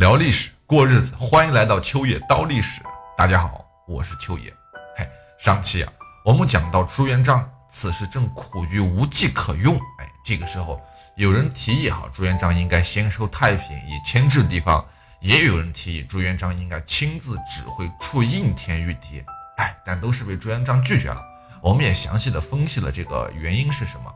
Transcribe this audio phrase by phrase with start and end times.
[0.00, 2.80] 聊历史，过日子，欢迎来到秋野刀历史。
[3.18, 4.50] 大家好，我是秋野。
[4.96, 5.06] 嘿，
[5.38, 5.92] 上期啊，
[6.24, 10.80] 我们讲到朱元璋此时正苦于无计可用，哎，这个时候
[11.16, 14.82] 有人提议哈，朱元璋应该先收太平以牵制地方，
[15.20, 19.22] 也有人提议朱元璋应该亲自指挥出应天御敌，
[19.58, 21.22] 哎，但都是被朱元璋拒绝了。
[21.60, 24.10] 我们也详细的分析了这个原因是什么。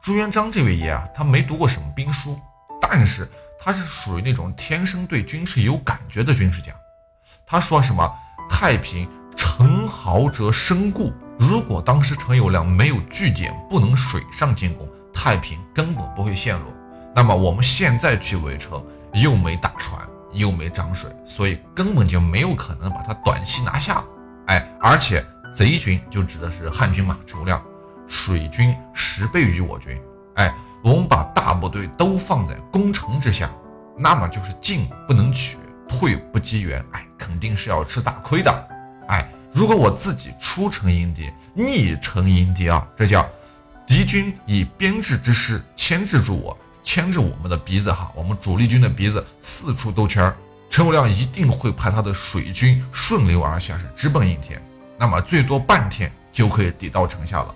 [0.00, 2.36] 朱元璋这位爷啊，他没读过什么兵书，
[2.80, 3.30] 但是。
[3.64, 6.72] 他是属于那种天生对军事有感觉的军事家。
[7.46, 8.12] 他说什么
[8.50, 16.74] “太平城壕则深固”，如果当时陈友谅没有据点，不能水上进攻，太平根本不会陷落。
[17.14, 24.02] 那么我们现在去围城，又没大船，又没涨水，所以根本就没有可能把它短期拿下。
[24.46, 25.24] 哎，而且
[25.54, 27.60] 贼军就指的是汉军嘛，陈友谅，
[28.08, 29.96] 水军十倍于我军。
[30.34, 30.52] 哎。
[30.82, 33.48] 我们把大部队都放在攻城之下，
[33.96, 35.56] 那么就是进不能取，
[35.88, 38.68] 退不击援，哎，肯定是要吃大亏的。
[39.06, 43.24] 哎，如果我自己出城迎敌，逆城迎敌啊，这叫
[43.86, 50.36] 敌军以编制之势牵制住我，牵制我们的鼻子哈，我们主力军的鼻子四处兜圈儿，
[50.68, 54.60] 陈友谅一定会派他的水军顺流而下，是直奔应天，
[54.98, 57.54] 那么最多半天就可以抵到城下了。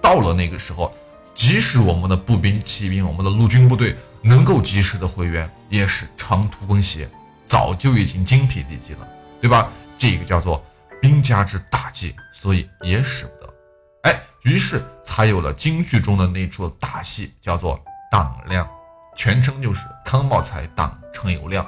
[0.00, 0.90] 到了那个时候。
[1.34, 7.08] 即使我们的步兵、骑兵、我们的陆军部队能够及时的回援，也是长途奔袭，
[7.46, 9.08] 早就已经精疲力尽了，
[9.40, 9.68] 对吧？
[9.98, 10.64] 这个叫做
[11.00, 13.54] 兵家之大忌，所以也使不得。
[14.02, 17.80] 哎，于是才有了京剧中的那出大戏，叫做
[18.10, 18.68] 党亮，
[19.16, 21.64] 全称就是康茂才党陈友谅，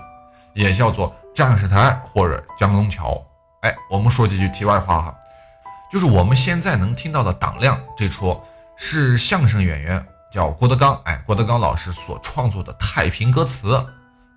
[0.53, 3.21] 也叫做战士台或者江东桥。
[3.63, 5.15] 哎，我们说几句题外话哈，
[5.91, 8.39] 就是我们现在能听到的党亮这出。
[8.77, 13.69] 是相声演员叫郭德纲，哎，郭德纲老师所创作的《太平歌词》，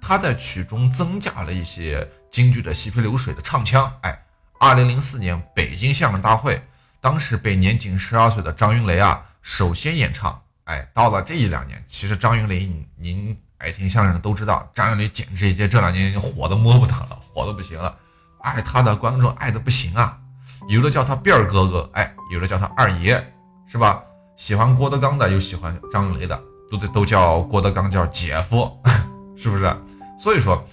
[0.02, 4.24] 他在曲中增加了一些京剧的细皮流水的唱腔，哎，
[4.60, 6.62] 二零零四年北京相声大会，
[7.02, 17.98] 当时被年仅十二岁的张云雷啊首先演唱，哎，到了这一两年，其实张云雷您爱听相声的都知道，张云雷简直已经这两年火的摸不得了，火的不行了，
[18.44, 20.20] 爱他的观众爱的不行啊，
[20.70, 23.34] 有的叫他辫儿哥哥，哎，有的叫他二爷，
[23.68, 24.04] 是吧？
[24.38, 26.40] 喜欢郭德纲的，又喜欢张云雷的，
[26.70, 28.72] 都都叫郭德纲叫姐夫，
[29.36, 29.76] 是不是？
[30.18, 30.64] 所以说，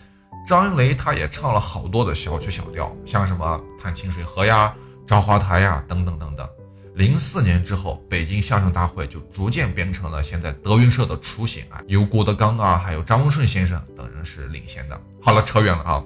[0.46, 4.72] 张云雷他也唱了好多的小曲小调，像什么《探清水河》呀、
[5.08, 6.46] 《朝花台》呀等等等等。
[6.94, 15.00] 零四年之后，北京相声大会就逐渐变成了现在德云社的雏形啊，由郭德纲啊，还有张文顺先生等人是领先的。
[15.22, 16.04] 好了，扯远了啊，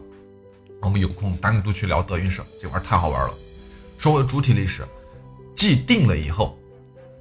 [0.80, 3.34] 我们有空单独去聊德云社，这玩意儿太好玩了。
[3.98, 4.86] 说回主体历史，
[5.56, 6.56] 既定了以后。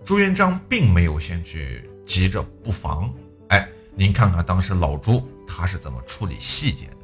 [0.07, 3.13] 朱元璋并没有先去急着布防，
[3.49, 6.95] 哎，您看看当时老朱他是怎么处理细节的。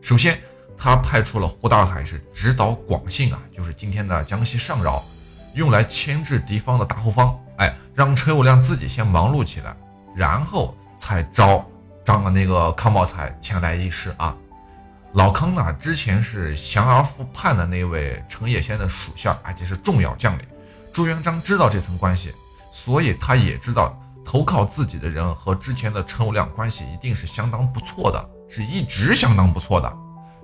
[0.00, 0.40] 首先，
[0.74, 5.04] 他派出了胡大海是直捣广信啊，就是今天的江西上饶，
[5.52, 9.76] 用来牵制敌方的大后方，哎，让陈友谅自己先忙碌起来，
[10.16, 11.62] 然后才招
[12.06, 14.34] 张的那个康茂才前来议事啊。
[15.12, 20.44] 老康呢，之前是降而复叛的那位程野先的属下，而且是重要将领。
[20.92, 22.34] 朱元璋知道这层关系，
[22.72, 29.92] 所以他也知道投靠自己的人和之前的陈友谅关系一定是相当不错的，是一直相当不错的。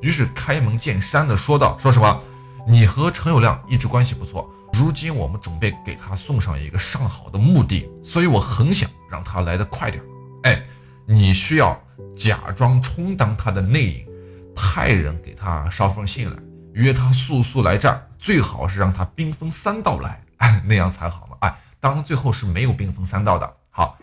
[0.00, 2.22] 于是开门见山的说道：“说什么？
[2.66, 10.02] 你和陈友谅一直关系不错，如今我们准备给他送上一个上好的墓地，所以我很想让他来得快点。
[10.42, 10.62] 哎，
[11.06, 11.80] 你需要
[12.16, 14.06] 假装充当他的内应，
[14.54, 16.36] 派人给他捎封信来，
[16.72, 21.36] 约他速速来战，最好是让他兵分三道来。”哎， 那样才好呢！
[21.40, 23.52] 哎，当然最后是没有兵分三道的。
[23.70, 23.98] 好，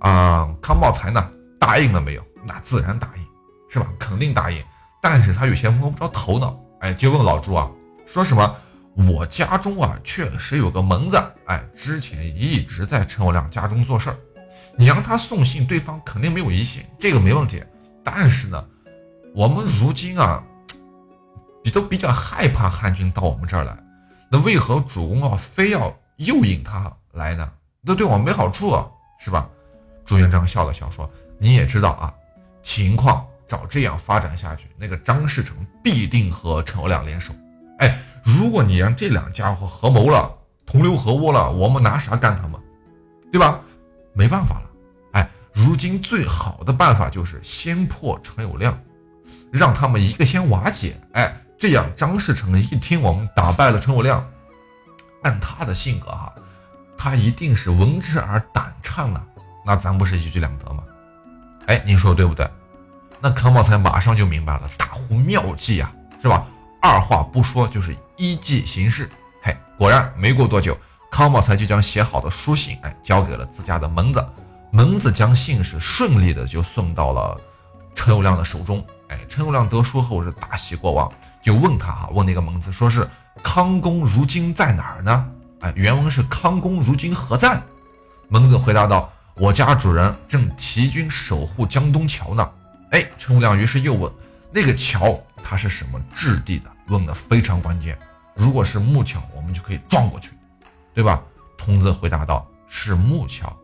[0.00, 2.24] 啊，康茂才呢答应了没有？
[2.44, 3.22] 那自然答应，
[3.70, 3.86] 是吧？
[3.98, 4.62] 肯定答应。
[5.00, 6.58] 但是他有些摸不着头脑。
[6.80, 7.70] 哎，就问老朱啊，
[8.06, 8.56] 说什么？
[8.94, 11.16] 我家中啊确实有个门子，
[11.46, 14.16] 哎，之前一直在陈友谅家中做事儿。
[14.76, 17.62] 你让他送信，对方肯定没有疑心，这个没问题。
[18.04, 18.64] 但是呢，
[19.34, 20.42] 我们如今啊，
[21.62, 23.76] 比都比较害怕汉军到我们这儿来。
[24.32, 27.52] 那为何主公要非要诱引他来呢？
[27.82, 28.88] 那对我没好处啊，
[29.20, 29.46] 是吧？
[30.06, 31.08] 朱元璋笑了笑说
[31.38, 32.14] ：“你也知道啊，
[32.62, 37.34] 情况照这样发展下去，那个张士诚必定和陈友谅联手。
[37.78, 40.34] 哎，如果你让这两家伙合谋了，
[40.64, 42.58] 同流合污了，我们拿啥干他们？
[43.30, 43.60] 对吧？
[44.14, 44.70] 没办法了。
[45.12, 48.74] 哎，如今最好的办法就是先破陈友谅，
[49.52, 50.98] 让他们一个先瓦解。
[51.12, 54.20] 哎。”这样，张士诚一听我们打败了陈友谅，
[55.22, 56.34] 按他的性格哈，
[56.98, 59.24] 他一定是闻之而胆颤了。
[59.64, 60.82] 那咱不是一举两得吗？
[61.68, 62.50] 哎，您说对不对？
[63.20, 66.44] 那康茂才马上就明白了，大呼妙计呀，是吧？
[66.80, 69.08] 二话不说就是依计行事。
[69.40, 70.76] 嘿，果然没过多久，
[71.12, 74.28] 康茂才就将写好的书信哎交给了自家的门子，
[74.72, 77.40] 门子将信是顺利的就送到了
[77.94, 78.84] 陈友谅的手中。
[79.10, 81.08] 哎，陈友谅得书后是大喜过望，
[81.42, 83.06] 就问他哈，问那个蒙子说是
[83.42, 85.28] 康公如今在哪儿呢？
[85.60, 87.60] 哎，原文是康公如今何在？
[88.28, 92.48] 蒙子回答道：“我家主人正提军守护江东桥呢。”
[92.92, 94.10] 哎，陈友谅于是又问
[94.52, 97.98] ：“那个桥它是什么质地的？”问的非常关键。
[98.34, 100.30] 如果是木桥，我们就可以撞过去，
[100.94, 101.22] 对吧？
[101.56, 103.54] 童子回答道：“是木桥。”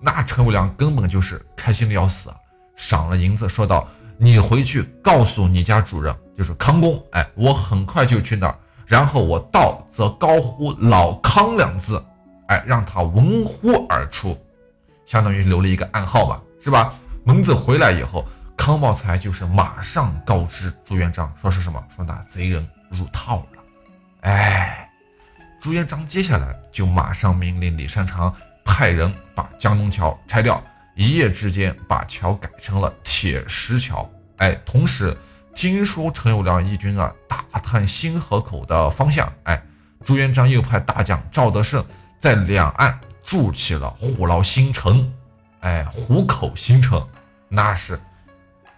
[0.00, 2.32] 那陈友谅根本就是开心的要死，
[2.76, 3.88] 赏了银子，说道
[4.18, 12.02] ：“你回去告诉你家主人，就是康公，哎，我很快就去那儿，然后我到则高呼‘老康’两字。”
[12.46, 14.38] 哎，让他闻呼而出，
[15.06, 16.92] 相当于留了一个暗号吧，是吧？
[17.24, 18.22] 蒙子回来以后，
[18.54, 21.82] 康茂才就是马上告知朱元璋，说是什么？
[21.96, 23.62] 说那贼人入套了。
[24.20, 24.90] 哎，
[25.58, 30.62] 朱元璋接下来就马上命令李善长派人把江东桥拆掉，
[30.94, 34.06] 一夜之间把桥改成了铁石桥。
[34.36, 35.16] 哎，同时
[35.54, 39.62] 听说陈友谅义军啊打探新河口的方向，哎，
[40.04, 41.84] 朱元璋又派大将赵德胜。
[42.20, 45.12] 在两岸筑起了虎牢新城，
[45.60, 47.06] 哎，虎口新城，
[47.50, 48.00] 那是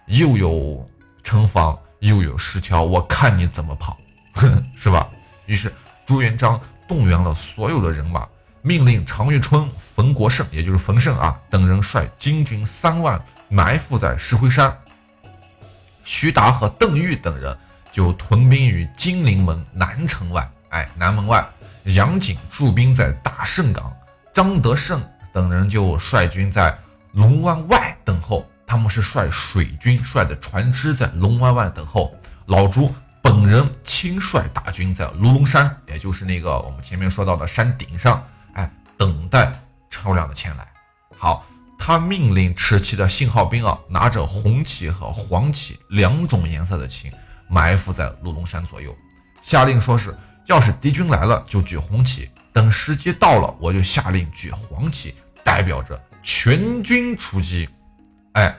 [0.07, 0.85] 又有
[1.23, 3.97] 城防又有石桥，我看你怎么跑，
[4.75, 5.07] 是吧？
[5.45, 5.73] 于是
[6.05, 6.59] 朱元璋
[6.89, 8.27] 动员了所有的人马，
[8.61, 14.77] 命令常遇春、冯国胜，也就是冯胜啊等人率金军三万埋伏在石灰山，
[16.07, 17.55] 徐达和邓玉等人
[17.91, 21.45] 就屯兵于金陵门南城外，哎，南门外。
[21.83, 23.93] 杨景驻兵在大胜港，
[24.33, 25.01] 张德胜
[25.33, 26.73] 等人就率军在
[27.11, 28.49] 龙湾外等候。
[28.65, 32.15] 他们是率水军，率的船只在龙湾外等候。
[32.45, 39.51] 老朱本人亲率大军在卢龙山，也就是那个我们前面说到的山顶上，哎，等待
[39.89, 40.65] 陈友谅的前来。
[41.17, 41.45] 好，
[41.87, 47.09] 他命令持旗的信号兵啊，拿着红旗和黄旗两种颜色的旗，
[47.47, 48.93] 埋伏在鹿龙山左右，
[49.41, 50.13] 下令说是。
[50.47, 57.69] 要是敌军来了，就举红旗；等时机到了，我就下令举黄旗，代表着全军出击。
[58.33, 58.53] 哎，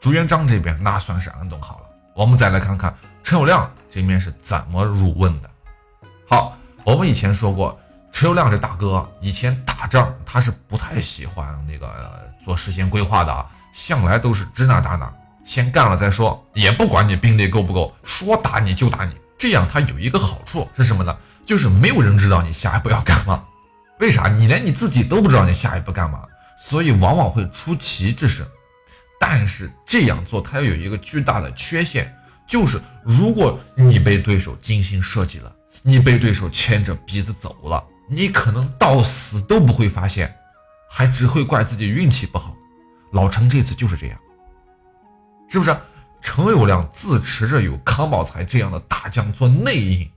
[0.00, 1.86] 朱元璋这边那算是安顿好了。
[2.14, 5.50] 我们再来看看陈友谅这边是怎么入瓮的。
[6.28, 7.76] 好，我们以前说过，
[8.18, 11.88] 车友谅这大哥以前打仗他是不太喜欢那个
[12.44, 15.08] 做事先规划的，向来都是指哪打哪，
[15.44, 19.14] 先干了再说，也不管你兵力够不够，说打你就打你。
[19.38, 21.16] 这样他有一个好处是什么呢？
[21.46, 23.44] 就是没有人知道你下一步要干嘛，
[24.00, 24.26] 为啥？
[24.26, 26.22] 你连你自己都不知道你下一步干嘛，
[26.58, 28.44] 所以往往会出奇制胜。
[29.20, 32.12] 但是这样做它又有一个巨大的缺陷，
[32.48, 40.34] 就是如果你被对手精心设计了，你被对手牵着鼻子走了，你可能到死都不会发现，
[40.90, 42.56] 还只会怪自己运气不好。
[43.12, 44.18] 老陈这次就是这样，
[45.48, 45.76] 是不是？
[46.20, 50.10] 陈友谅自持着有康宝才这样的大将做内应。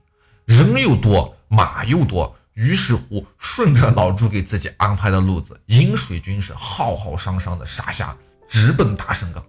[0.44, 8.16] 人又多，马又多，于是乎顺着老朱给自己安排的路子，引水军是浩浩汤汤的杀下，
[8.48, 9.44] 直奔大胜港。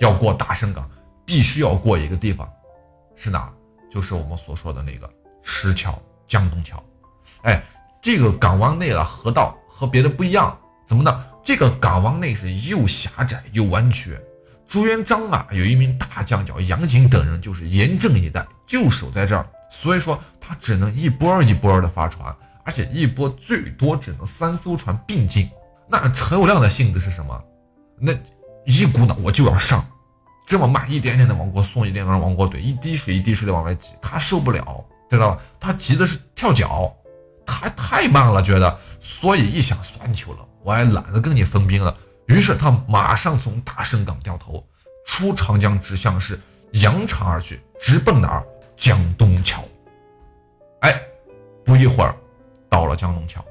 [0.00, 0.90] 要过大胜港，
[1.24, 2.50] 必须要过一个地方，
[3.14, 3.48] 是哪？
[3.90, 5.08] 就是我们所说的那个
[5.42, 6.82] 石桥——江东桥。
[7.42, 7.62] 哎，
[8.02, 10.56] 这个港湾内的河道和别的不一样，
[10.86, 11.24] 怎么呢？
[11.42, 14.16] 这个港湾内是又狭窄又弯曲。
[14.68, 19.44] 朱元璋啊，有一名大将叫杨景等人，就是严阵以待，就守在这儿。
[19.70, 22.34] 所以说他只能一波一波的发船，
[22.64, 25.48] 而且一波最多只能三艘船并进。
[25.88, 27.42] 那陈友谅的性子是什么？
[27.98, 28.12] 那
[28.64, 29.84] 一股脑我就要上，
[30.46, 35.42] 这么慢，一点点的往过送，一点点往过怼，一滴水一滴水的往外挤，他受不了，知道吧？
[35.58, 36.94] 他急的是跳脚，
[37.50, 41.96] 他太慢了，觉得，所以一想算球了，我也懒得跟你分兵了。
[42.26, 44.64] 于是他马上从大胜港掉头，
[45.04, 46.38] 出长江，直向是
[46.74, 48.44] 扬长而去，直奔哪儿？
[48.76, 49.62] 江东桥，
[50.80, 51.02] 哎，
[51.66, 52.16] 不一会儿
[52.70, 53.44] 到了江东桥。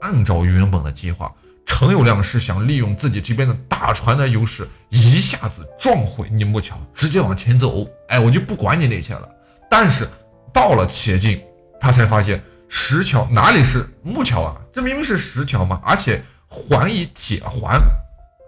[0.00, 1.34] 按照原本的计划，
[1.66, 7.84] 陈友谅是想利用自己这边的大船的优势，一下子撞毁尼木桥，直接往前走。
[8.06, 9.28] 哎，我就不管你那些了。
[9.68, 10.08] 但是
[10.52, 11.42] 到了且进，
[11.80, 12.40] 他才发现
[12.74, 14.56] 石桥哪里是木桥啊？
[14.72, 15.78] 这明明是石桥嘛！
[15.84, 17.78] 而且环以铁环，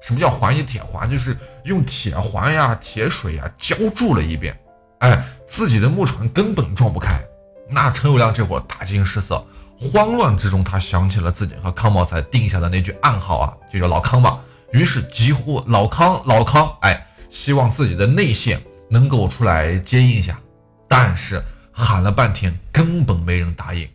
[0.03, 1.09] 什么叫环以铁环？
[1.09, 4.59] 就是用铁环呀、铁水呀浇筑了一遍。
[5.01, 7.21] 哎，自己的木船根本撞不开。
[7.69, 9.45] 那陈友谅这会儿大惊失色，
[9.79, 14.41] 慌乱之中，他想起了自己和康茂才定下的那句暗号啊，就叫老康嘛。
[14.73, 16.75] 于是急呼老康，老康！
[16.81, 20.41] 哎，希望自己的内线能够出来接应一下。
[20.89, 23.87] 但是喊了半天，根本没人答应。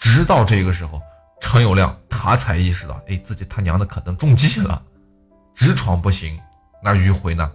[0.00, 1.00] 直到这个时候，
[1.40, 4.82] 陈友谅他才意识到，哎，自己他娘的可能中计了，
[5.54, 6.36] 直闯不行。
[6.82, 7.52] 那迂回呢？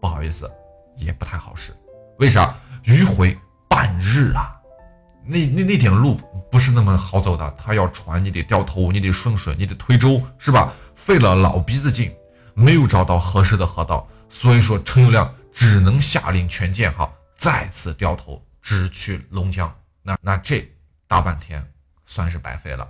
[0.00, 0.50] 不好意思，
[0.96, 1.76] 也不太好使。
[2.18, 2.54] 为啥？
[2.84, 3.36] 迂回
[3.68, 4.56] 半日啊，
[5.24, 6.16] 那那那点路
[6.50, 7.50] 不是那么好走的。
[7.58, 10.72] 他要船，你得掉头，你得顺水，你得推舟，是吧？
[10.94, 12.14] 费了老鼻子劲，
[12.54, 19.74] 没有找到合适的河道，所以说陈友谅只能下令全舰哈再次掉头直去龙江。
[20.02, 20.66] 那那这
[21.08, 21.66] 大半天
[22.08, 22.88] 算是白费了。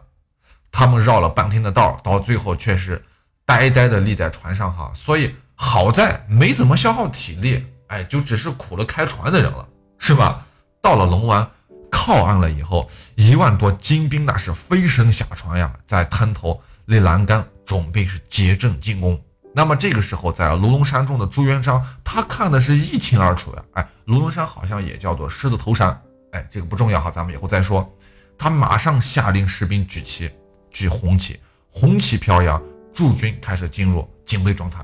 [0.72, 3.04] 他们绕了半天的道，到最后却是
[3.44, 4.90] 呆呆的立在船上哈。
[4.94, 5.34] 所以。
[5.60, 10.46] 好在没怎么消耗体力，哎，就只是苦了开船的人了，是吧？
[10.80, 11.50] 到了龙湾
[11.90, 19.20] 靠岸了以后，一万多精兵那是飞身下船呀，在滩头立栏杆，准备是结阵进攻。
[19.52, 23.64] 那么这个时候，在卢龙山中的朱元璋，他看的是一清二楚呀。
[23.72, 27.92] 哎，卢龙山好像也叫做狮子头山，哎，这个不重要哈，咱们以后再说。
[28.38, 30.30] 他马上下令士兵举旗，
[30.70, 32.62] 举红旗，红旗飘扬，
[32.94, 34.78] 驻军开始进入警备状态。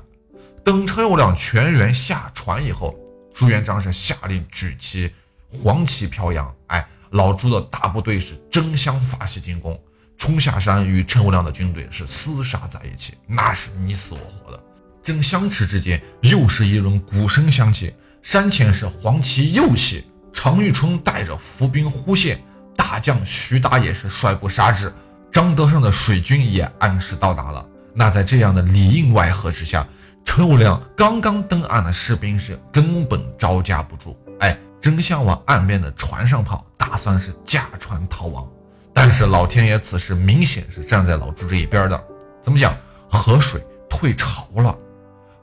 [0.63, 2.93] 等陈友谅全员下船以后，
[3.33, 5.09] 朱元璋是下令举旗，
[5.49, 6.53] 黄旗飘扬。
[6.67, 9.79] 哎，老朱的大部队是争相发起进攻，
[10.17, 14.61] 冲下山与陈友谅的军队是厮杀在一起，那是你死我活的。
[15.01, 22.43] 正相持之间，又是一轮鼓声响起，山前是黄旗又起，常遇春带着伏兵忽现，
[22.75, 24.93] 大将徐达也是率部杀至，
[25.31, 27.65] 张德胜的水军也按时到达了。
[27.93, 29.85] 那在这样的里应外合之下。
[30.27, 38.45] 陈友谅刚刚登岸的士兵是根本招架不住，哎，争相往岸边的船上跑，打算是驾船逃亡。
[38.91, 42.03] 但是老天爷此时明显是站在老朱这一边的。
[42.41, 42.75] 怎么讲？
[43.07, 44.75] 河水退潮了，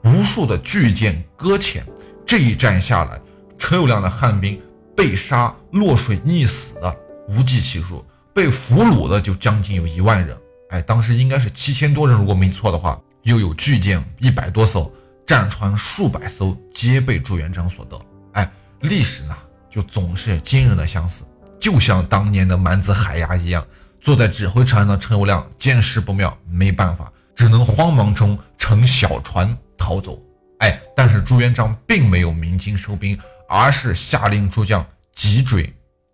[0.03, 1.83] 无数的巨舰搁浅。
[2.25, 3.19] 这一战下来，
[3.57, 4.61] 陈友谅的汉兵
[4.95, 6.95] 被杀、落水溺死的
[7.27, 10.37] 无计其数，被俘虏的就将近有一万人。
[10.69, 12.99] 哎，当时应该是七千多人，如果没错的话。
[13.23, 14.93] 又有巨舰一百多艘，
[15.25, 17.97] 战船数百艘，皆被朱元璋所得。
[18.33, 18.51] 哎，
[18.81, 19.37] 历史呢，
[19.71, 21.23] 就总是惊人的相似，
[21.57, 23.65] 就像当年的蛮子海牙一样。
[24.01, 30.21] 坐在指挥船上的陈友谅见势不妙，没办法，只能慌忙中乘小船逃走。
[30.59, 35.73] 哎，但是朱元璋并没有鸣金收兵，而是下令诸将急追，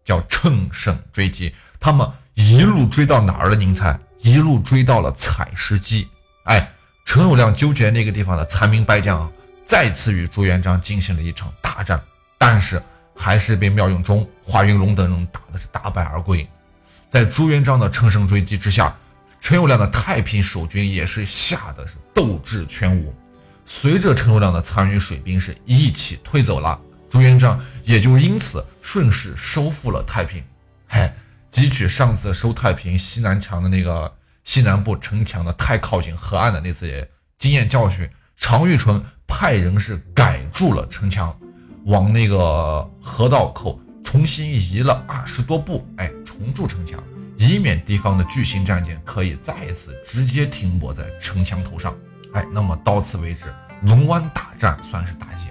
[0.09, 1.53] 叫乘胜追击。
[1.79, 3.55] 他们一路追到哪儿了？
[3.55, 3.97] 您猜？
[4.21, 6.07] 一路追到了采石矶。
[6.43, 6.69] 哎。
[7.05, 9.31] 陈友谅纠结那个地方的残兵败将，啊
[9.65, 11.99] 再次与朱元璋进行了一场大战，
[12.37, 12.79] 但是
[13.15, 16.47] 还是被苗永忠、华云龙等人打的是大败而归。
[17.09, 18.95] 在朱元璋的乘胜追击之下，
[19.41, 23.11] 陈友谅的太平守军也是吓得是斗志全无。
[23.65, 30.43] 随着陈友谅的残余水兵是一起退走了，朱元璋也就因此顺势收复了太平。
[30.87, 31.11] 嘿，
[31.51, 34.13] 汲取上次收太平西南墙的那个。
[34.45, 41.37] 西南部城墙的太靠近河岸的那次经验教训，常遇春派人是改筑了城墙，
[41.85, 46.99] 往那个河道口重新移了二十多步，哎，重筑城墙，
[47.37, 51.95] 以免敌方的巨型战舰可以再一次直接停泊在城墙头上。
[52.33, 55.48] 哎，那么到此为止，龙湾大战算是打结。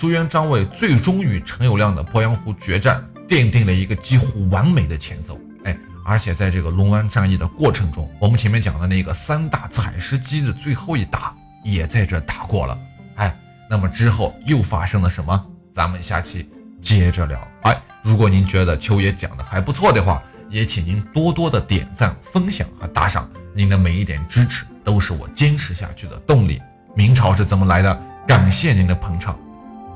[0.00, 5.38] 朱元璋为最终与陈友谅的鄱阳湖决战奠定了一个几乎完美的前奏。
[5.64, 5.76] 哎
[6.06, 12.78] 而且在这个龙湾战役的过程中，我们前面讲的那个三大采石矶的最后一打也在这打过了。
[13.16, 13.36] 哎，
[13.68, 15.46] 那么之后又发生了什么？
[15.70, 16.48] 咱们下期
[16.80, 17.46] 接着聊。
[17.64, 23.28] 哎，如果您觉得秋爷讲的还不错的话，也请您多多的点赞、分享和打赏。
[23.52, 26.58] 您的每一点支持都是我坚持下去的动力。
[26.96, 28.02] 明朝是怎么来的？
[28.26, 29.38] 感谢您的捧场，